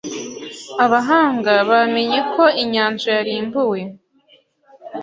abahanga 0.85 1.53
bamenye 1.69 2.19
ko 2.33 2.43
inyanja 2.63 3.07
yarimbuwe 3.17 3.81